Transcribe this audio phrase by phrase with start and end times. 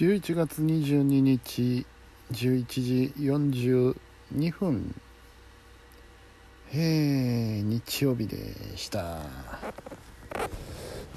[0.00, 1.84] 11月22日
[2.32, 4.94] 11時42分。
[6.72, 8.38] へえ、日曜日で
[8.78, 9.18] した。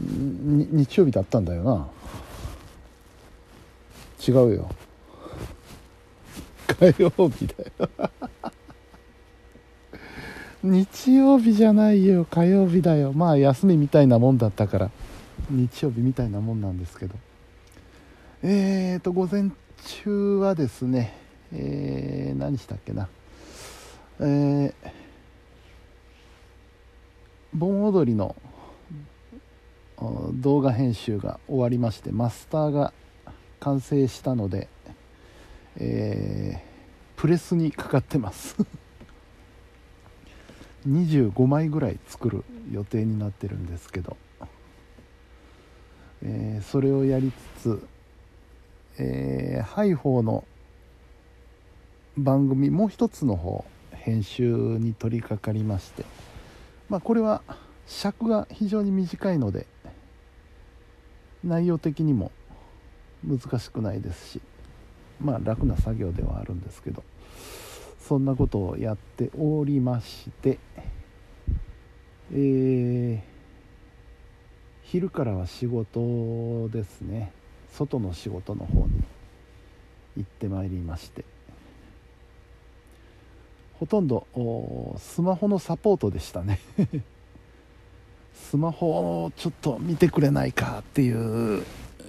[0.00, 1.88] 日曜日だったんだよな。
[4.24, 4.70] 違うよ。
[6.78, 7.54] 火曜日だ
[7.84, 8.12] よ。
[10.62, 12.24] 日曜日じゃないよ。
[12.26, 13.12] 火曜日だよ。
[13.12, 14.90] まあ休みみたいなもんだったから。
[15.50, 17.16] 日曜日みたいなもんなんですけど。
[18.42, 19.50] えーと午前
[20.02, 21.18] 中はですね
[21.52, 23.08] えー、何したっけな。
[24.20, 24.72] えー、
[27.54, 28.36] 盆踊りの
[30.34, 32.92] 動画編集が終わりましてマスターが
[33.60, 34.68] 完成したので、
[35.76, 38.56] えー、プレスにかかってます。
[40.86, 44.16] 25枚ぐらい作る予定になってるんですけど、
[46.22, 47.86] えー、それをやりつつ、
[48.98, 50.44] え、ハイフォーの
[52.16, 56.04] 番組もう一つの方編集に取り掛かりまして
[56.88, 57.42] まあこれは
[57.86, 59.66] 尺が非常に短いので
[61.44, 62.32] 内容的にも
[63.24, 64.40] 難しくないですし
[65.20, 67.04] まあ楽な作業ではあるんですけど
[68.00, 70.58] そんなことをやっておりまして
[72.30, 73.20] えー、
[74.82, 77.32] 昼からは仕事ですね。
[77.78, 79.04] 外の仕事の方に
[80.16, 81.24] 行ってまいりまして。
[83.78, 84.26] ほとんど
[84.98, 86.58] スマホのサポートでしたね。
[88.34, 91.64] スマホをちょっと見てくれないかっていう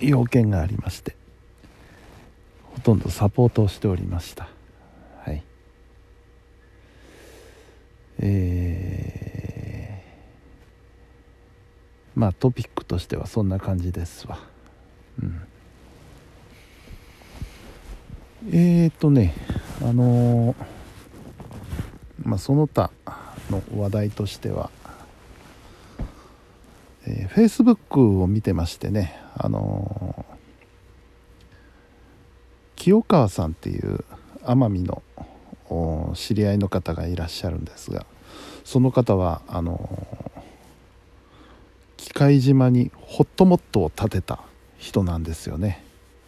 [0.00, 1.16] 要件がありまして。
[2.74, 4.48] ほとんどサポートをしておりました。
[5.24, 5.42] はい。
[8.18, 14.38] えー、まあトピックとしてはそんな感じですわ。
[15.22, 15.46] うん。
[18.50, 19.34] えーとね
[19.82, 20.56] あのー、
[22.22, 22.90] まあその他
[23.50, 24.70] の話題としては
[27.06, 30.24] えー、Facebook を見てましてね、あの、
[32.76, 34.04] 清川さんっていう
[34.42, 35.02] 奄美の
[36.14, 38.04] 知り合いの方がいらっしゃるんですが
[38.64, 40.42] その方はあのー、
[41.96, 44.40] 機械島にホットモットを建てた
[44.76, 45.83] 人なんですよね、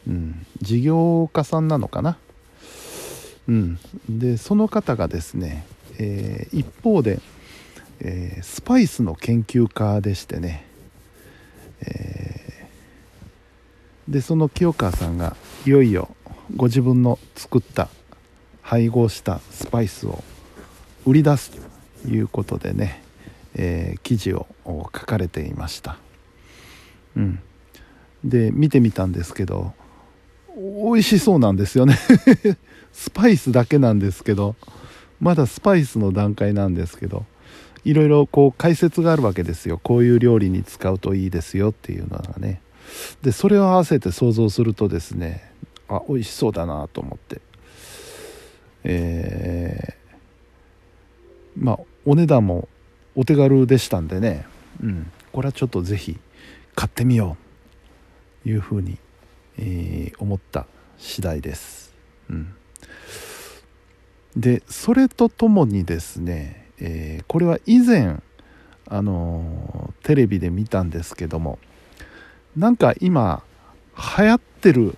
[0.06, 2.16] うん、事業家さんなのかな、
[3.48, 3.78] うん、
[4.08, 5.66] でその方がですね、
[5.98, 7.20] えー、一方で
[8.00, 10.66] えー、スパイスの研究家でしてね、
[11.80, 15.36] えー、でその清川さんが
[15.66, 16.14] いよいよ
[16.54, 17.88] ご自分の作った
[18.62, 20.22] 配合したスパイスを
[21.06, 21.52] 売り出す
[22.02, 23.02] ということでね、
[23.54, 25.96] えー、記事を書かれていました、
[27.16, 27.40] うん、
[28.24, 29.72] で見てみたんですけど
[30.56, 31.98] 美味しそうなんですよね。
[32.92, 34.56] スパイスだけなんですけど
[35.20, 37.26] まだスパイスの段階なんですけど
[37.84, 39.78] いろいろこう解説があるわけですよ。
[39.82, 42.60] こういう料理に使うといいですよっていうのがね。
[43.22, 45.52] でそれを合わせて想像するとですね
[45.88, 47.40] あ美味しそうだなと思って。
[48.88, 52.68] えー、まあお値段も
[53.14, 54.46] お手軽でしたんでね。
[54.82, 55.10] うん。
[55.32, 56.16] これはちょっと是非
[56.74, 57.46] 買ってみよう。
[58.46, 58.98] いうふうに、
[59.58, 60.66] えー、思った
[60.98, 61.94] 次第です、
[62.30, 62.54] うん、
[64.36, 68.20] でそれとともにですねえー、これは以前
[68.88, 71.58] あのー、テレビで見たんですけども
[72.56, 73.42] なんか今
[74.18, 74.96] 流行ってる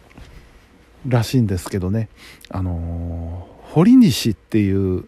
[1.07, 2.09] らしいんですけどね。
[2.51, 5.05] あのー、堀西っていう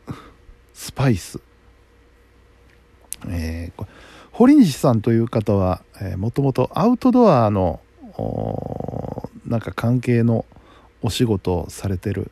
[0.72, 1.40] スパイス、
[3.28, 3.86] えー、
[4.30, 5.82] 堀西さんという方は、
[6.16, 7.80] もともとアウトドアの
[9.50, 10.46] なんか関係の
[11.02, 12.30] お仕事をされてる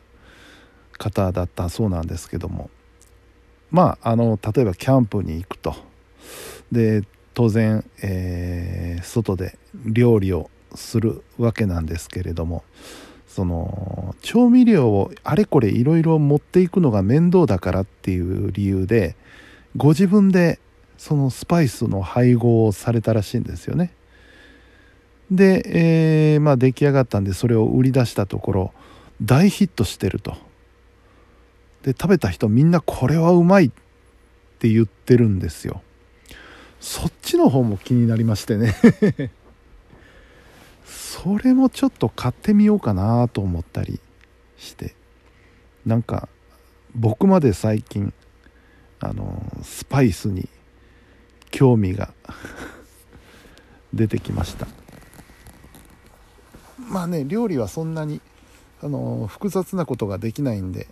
[0.99, 2.71] 方だったそうなんですけども。
[3.71, 5.75] まああの例えばキャンプに行くと。
[6.73, 7.03] で
[7.35, 12.65] 当然、えー、外で料理をするわけなんですけれども。
[13.27, 19.15] その調味料をあれこれいろいろ持っていくのが面倒だからっていう理由で
[19.77, 20.59] ご自分で
[20.97, 23.93] そのスパイスの配合をされたらしいんですよね。
[25.31, 28.73] で、えー、まあ出来上がったんでそれを売り出したところ
[29.23, 30.37] 大ヒットしてると。
[31.83, 33.71] で食べた人みんなこれはうまいっ
[34.59, 35.83] て言ってるんですよ。
[36.81, 38.75] そっちの方も気になりましてね。
[40.85, 44.01] それもちょっと買ってみようかなと思ったり
[44.57, 44.95] して。
[45.87, 46.29] なんか
[46.95, 48.13] 僕まで最近
[49.01, 50.49] あのスパイスに
[51.51, 52.13] 興味が
[53.95, 54.67] 出てきました。
[56.89, 58.21] まあね料理はそんなに
[58.83, 60.89] あの複雑なことができないんで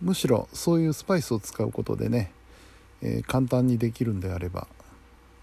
[0.00, 2.32] むしろそういうスパイスを使うことでね、
[3.02, 4.66] えー、簡単にできるんであれば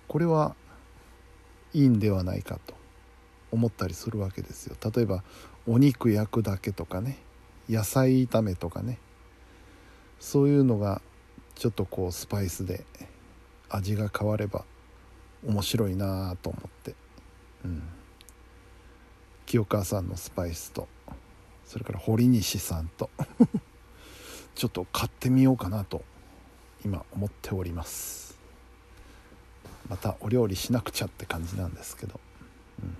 [0.07, 0.55] これは
[1.73, 2.73] いいんではないかと
[3.51, 4.75] 思ったりするわけですよ。
[4.93, 5.23] 例えば
[5.67, 7.17] お肉焼くだけとかね
[7.69, 8.97] 野菜炒めとかね
[10.19, 11.01] そういうのが
[11.55, 12.83] ちょっとこうスパイスで
[13.69, 14.65] 味が変われば
[15.45, 16.95] 面白いなと思って、
[17.63, 17.83] うん、
[19.49, 20.87] 清川さんのスパイスと
[21.65, 23.09] それから堀西さんと
[24.53, 26.03] ちょっと買ってみようかなと
[26.85, 28.37] 今思っております。
[29.89, 32.19] またお料理しなくちゃって感じなんですけど、
[32.83, 32.97] うん、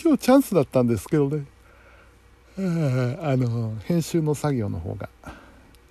[0.00, 1.46] 今日チャンスだったんですけどね。
[2.56, 5.08] あの編集の作業の方が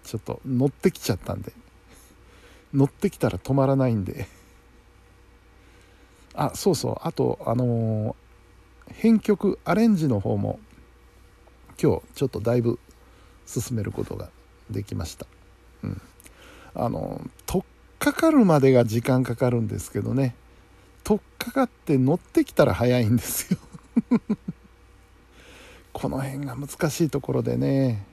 [0.06, 1.52] ちょっと乗ってきちゃったんで。
[2.74, 4.30] 乗ってきたら止まらないんで。
[6.34, 6.98] あそうそう。
[7.02, 8.16] あとあの、
[8.98, 10.60] 編曲アレンジの方も
[11.82, 12.80] 今日ちょっとだいぶ
[13.46, 14.30] 進めることが
[14.70, 15.26] できました。
[15.84, 16.02] うん。
[16.74, 17.64] あの取っ
[18.00, 20.36] かかるまでが時間かかるんですけどね。
[21.04, 23.60] 取っかかって乗ってきたら早いんですよ。
[25.94, 28.06] この辺が難しいところでね。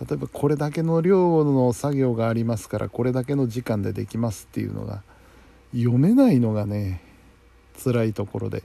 [0.00, 5.02] 例えばこれだけの量の作業がありますからこれだけの時間でできますっていうのが
[5.74, 7.02] 読めないのがね
[7.84, 8.62] 辛いところで。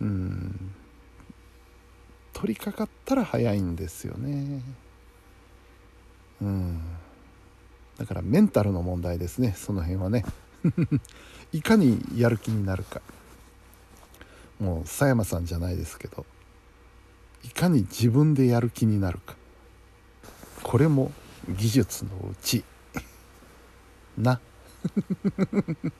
[0.00, 0.74] うん。
[2.32, 4.62] 取り掛かったら早いんですよね。
[6.40, 6.80] うん。
[7.98, 10.24] だからメンタルの問題ですねその辺はね。
[11.52, 13.00] いかにやる気になるか。
[14.60, 16.26] もう佐山さんじゃないですけど
[17.44, 19.36] いかに自分でやる気になるか。
[20.62, 21.12] これも
[21.48, 22.64] 技術のうち。
[24.18, 24.40] な。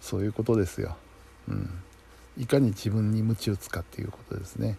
[0.00, 0.96] そういうことですよ、
[1.48, 1.82] うん、
[2.36, 4.76] いかに自分に鞭打つかっていうことですね。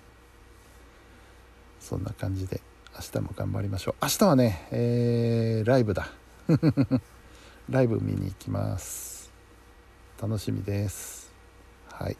[1.80, 2.62] そんな感じで
[2.94, 3.96] 明日も頑張りましょう。
[4.02, 6.10] 明日はね、えー、ライブだ。
[7.70, 9.32] ライブ見に行きます。
[10.22, 11.32] 楽しみです。
[11.92, 12.18] はい。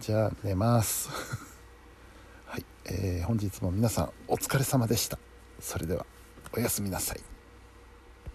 [0.00, 1.08] じゃあ寝ます。
[2.46, 5.18] はい、えー、本日も皆さんお疲れ様でした。
[5.60, 6.06] それでは
[6.52, 7.29] おやすみなさい。